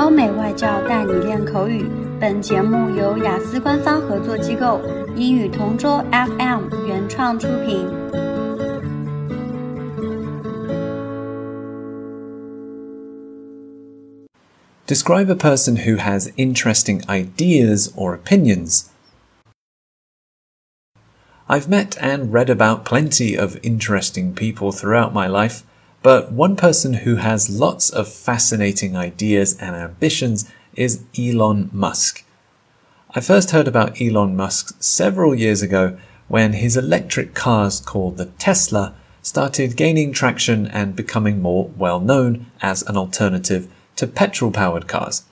[0.00, 1.88] 欧美外教带你练口语。
[2.18, 4.80] 本节目由雅思官方合作机构
[5.16, 7.86] 英语同桌 FM 原创出品。
[14.86, 18.84] Describe a person who has interesting ideas or opinions.
[21.48, 25.62] I've met and read about plenty of interesting people throughout my life,
[26.03, 32.23] but one person who has lots of fascinating ideas and ambitions is Elon Musk.
[33.13, 38.25] I first heard about Elon Musk several years ago when his electric cars called the
[38.25, 44.87] Tesla started gaining traction and becoming more well known as an alternative to petrol powered
[44.87, 45.23] cars.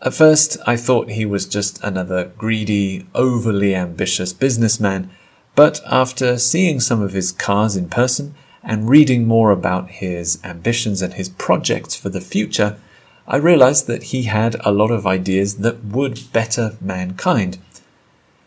[0.00, 5.10] At first, I thought he was just another greedy, overly ambitious businessman
[5.58, 11.02] but after seeing some of his cars in person and reading more about his ambitions
[11.02, 12.78] and his projects for the future,
[13.26, 17.58] I realized that he had a lot of ideas that would better mankind.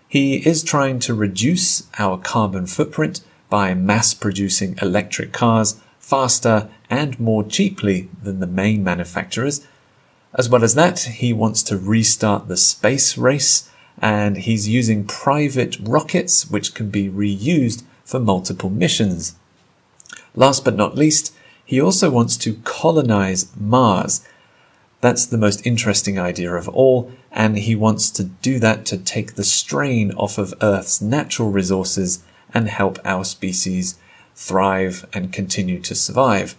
[0.07, 7.19] He is trying to reduce our carbon footprint by mass producing electric cars faster and
[7.19, 9.65] more cheaply than the main manufacturers.
[10.33, 13.69] As well as that, he wants to restart the space race
[13.99, 19.35] and he's using private rockets which can be reused for multiple missions.
[20.35, 21.33] Last but not least,
[21.65, 24.25] he also wants to colonize Mars.
[25.01, 29.35] That's the most interesting idea of all, and he wants to do that to take
[29.35, 32.23] the strain off of Earth's natural resources
[32.53, 33.97] and help our species
[34.35, 36.55] thrive and continue to survive.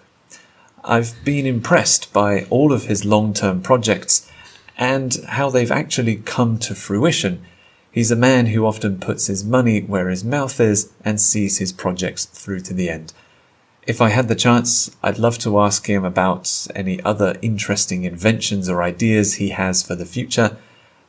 [0.85, 4.29] I've been impressed by all of his long term projects
[4.77, 7.43] and how they've actually come to fruition.
[7.91, 11.73] He's a man who often puts his money where his mouth is and sees his
[11.73, 13.13] projects through to the end.
[13.85, 18.69] If I had the chance, I'd love to ask him about any other interesting inventions
[18.69, 20.57] or ideas he has for the future.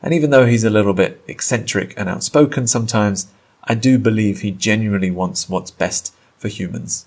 [0.02, 3.28] And even though he's a little bit eccentric and outspoken sometimes,
[3.62, 7.06] I do believe he genuinely wants what's best for humans.